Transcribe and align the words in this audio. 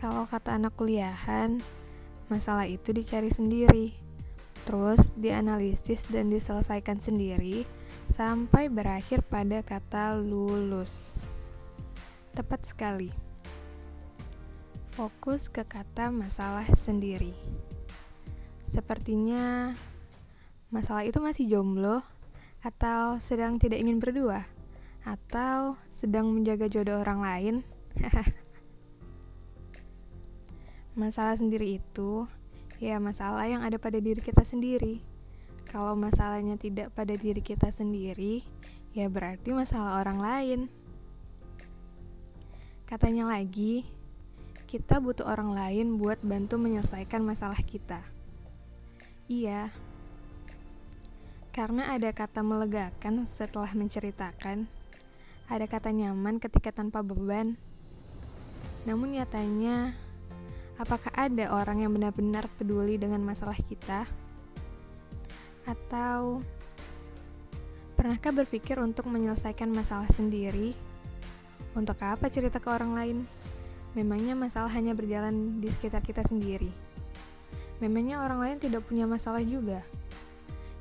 kata 0.00 0.56
anak 0.56 0.80
kuliahan, 0.80 1.60
masalah 2.32 2.64
itu 2.64 2.96
dicari 2.96 3.28
sendiri, 3.28 3.92
terus 4.64 5.12
dianalisis 5.20 6.08
dan 6.08 6.32
diselesaikan 6.32 6.96
sendiri 7.04 7.68
sampai 8.08 8.72
berakhir 8.72 9.20
pada 9.28 9.60
kata 9.60 10.16
lulus. 10.16 11.12
Tepat 12.32 12.64
sekali. 12.64 13.12
Fokus 14.96 15.52
ke 15.52 15.68
kata 15.68 16.08
masalah 16.08 16.64
sendiri. 16.72 17.36
Sepertinya 18.64 19.76
masalah 20.72 21.04
itu 21.04 21.20
masih 21.20 21.44
jomblo 21.44 22.00
atau 22.64 23.20
sedang 23.20 23.60
tidak 23.60 23.84
ingin 23.84 24.00
berdua 24.00 24.48
atau 25.04 25.76
sedang 26.00 26.32
menjaga 26.32 26.72
jodoh 26.72 27.04
orang 27.04 27.20
lain. 27.20 27.54
masalah 30.98 31.38
sendiri 31.38 31.78
itu 31.78 32.26
ya 32.80 32.96
masalah 32.96 33.44
yang 33.44 33.60
ada 33.60 33.76
pada 33.76 34.00
diri 34.00 34.18
kita 34.18 34.42
sendiri. 34.42 35.04
Kalau 35.70 35.94
masalahnya 35.94 36.58
tidak 36.58 36.90
pada 36.96 37.14
diri 37.14 37.38
kita 37.38 37.70
sendiri, 37.70 38.42
ya 38.90 39.06
berarti 39.06 39.54
masalah 39.54 40.02
orang 40.02 40.18
lain. 40.18 40.60
Katanya 42.90 43.30
lagi, 43.30 43.86
kita 44.66 44.98
butuh 44.98 45.30
orang 45.30 45.54
lain 45.54 45.94
buat 45.94 46.18
bantu 46.26 46.58
menyelesaikan 46.58 47.22
masalah 47.22 47.62
kita. 47.62 48.02
Iya, 49.30 49.70
karena 51.50 51.90
ada 51.94 52.14
kata 52.14 52.46
melegakan 52.46 53.26
setelah 53.30 53.74
menceritakan, 53.74 54.70
ada 55.50 55.66
kata 55.66 55.90
nyaman 55.90 56.38
ketika 56.38 56.70
tanpa 56.70 57.02
beban. 57.02 57.58
Namun 58.86 59.18
nyatanya, 59.18 59.98
Apakah 60.80 61.12
ada 61.12 61.52
orang 61.52 61.84
yang 61.84 61.92
benar-benar 61.92 62.48
peduli 62.56 62.96
dengan 62.96 63.20
masalah 63.20 63.52
kita? 63.68 64.08
Atau 65.68 66.40
pernahkah 68.00 68.32
berpikir 68.32 68.80
untuk 68.80 69.04
menyelesaikan 69.12 69.68
masalah 69.68 70.08
sendiri? 70.16 70.72
Untuk 71.76 72.00
apa 72.00 72.32
cerita 72.32 72.56
ke 72.56 72.72
orang 72.72 72.96
lain? 72.96 73.18
Memangnya 73.92 74.32
masalah 74.32 74.72
hanya 74.72 74.96
berjalan 74.96 75.60
di 75.60 75.68
sekitar 75.68 76.00
kita 76.00 76.24
sendiri. 76.24 76.72
Memangnya 77.84 78.24
orang 78.24 78.40
lain 78.40 78.56
tidak 78.56 78.88
punya 78.88 79.04
masalah 79.04 79.44
juga. 79.44 79.84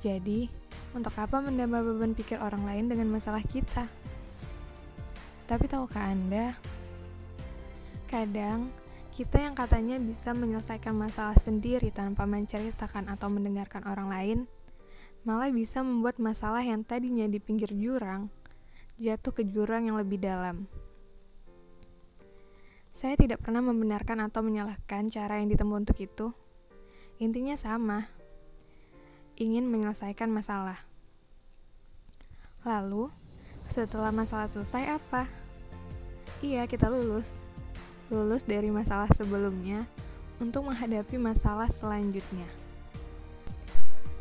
Jadi, 0.00 0.48
untuk 0.96 1.12
apa 1.20 1.36
mendamba 1.44 1.84
beban 1.84 2.16
pikir 2.16 2.40
orang 2.40 2.64
lain 2.64 2.88
dengan 2.88 3.12
masalah 3.12 3.44
kita? 3.44 3.84
Tapi 5.44 5.68
tahukah 5.68 6.16
Anda, 6.16 6.56
kadang 8.08 8.72
kita 9.12 9.44
yang 9.44 9.52
katanya 9.52 10.00
bisa 10.00 10.32
menyelesaikan 10.32 10.96
masalah 10.96 11.36
sendiri 11.36 11.92
tanpa 11.92 12.24
menceritakan 12.24 13.12
atau 13.12 13.28
mendengarkan 13.28 13.84
orang 13.84 14.08
lain, 14.08 14.38
malah 15.28 15.52
bisa 15.52 15.84
membuat 15.84 16.16
masalah 16.16 16.64
yang 16.64 16.80
tadinya 16.80 17.28
di 17.28 17.36
pinggir 17.36 17.68
jurang 17.76 18.32
jatuh 18.96 19.36
ke 19.36 19.44
jurang 19.44 19.92
yang 19.92 20.00
lebih 20.00 20.16
dalam. 20.16 20.64
Saya 22.96 23.12
tidak 23.20 23.44
pernah 23.44 23.60
membenarkan 23.60 24.24
atau 24.24 24.40
menyalahkan 24.40 25.12
cara 25.12 25.44
yang 25.44 25.52
ditempuh 25.52 25.76
untuk 25.76 25.98
itu. 26.00 26.32
Intinya 27.20 27.56
sama, 27.58 28.08
ingin 29.36 29.68
menyelesaikan 29.68 30.32
masalah. 30.32 30.80
Lalu, 32.64 33.12
setelah 33.68 34.14
masalah 34.14 34.48
selesai 34.48 35.02
apa? 35.02 35.28
Iya, 36.40 36.64
kita 36.64 36.88
lulus 36.88 37.51
lulus 38.12 38.44
dari 38.44 38.68
masalah 38.68 39.08
sebelumnya 39.16 39.88
untuk 40.36 40.68
menghadapi 40.68 41.16
masalah 41.16 41.72
selanjutnya. 41.80 42.44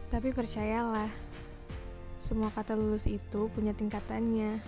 Tapi 0.07 0.31
percayalah, 0.31 1.11
semua 2.23 2.47
kata 2.55 2.79
lulus 2.79 3.03
itu 3.03 3.51
punya 3.51 3.75
tingkatannya. 3.75 4.63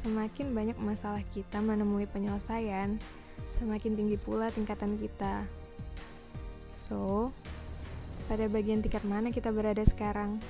Semakin 0.00 0.56
banyak 0.56 0.78
masalah 0.80 1.20
kita 1.36 1.60
menemui 1.60 2.08
penyelesaian, 2.08 2.96
semakin 3.60 3.92
tinggi 3.92 4.16
pula 4.16 4.48
tingkatan 4.48 4.96
kita. 4.96 5.44
So, 6.72 7.28
pada 8.24 8.48
bagian 8.48 8.80
tingkat 8.80 9.04
mana 9.04 9.28
kita 9.28 9.52
berada 9.52 9.84
sekarang? 9.84 10.40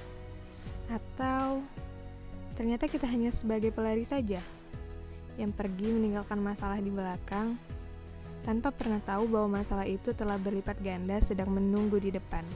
Atau 0.86 1.66
ternyata 2.54 2.86
kita 2.86 3.10
hanya 3.10 3.34
sebagai 3.34 3.74
pelari 3.74 4.06
saja 4.06 4.38
yang 5.36 5.50
pergi 5.52 5.90
meninggalkan 5.90 6.40
masalah 6.40 6.80
di 6.80 6.88
belakang 6.88 7.58
tanpa 8.46 8.70
pernah 8.70 9.02
tahu 9.02 9.26
bahwa 9.26 9.58
masalah 9.58 9.90
itu 9.90 10.14
telah 10.14 10.38
berlipat 10.38 10.78
ganda 10.78 11.18
sedang 11.18 11.50
menunggu 11.50 11.98
di 11.98 12.14
depan. 12.14 12.46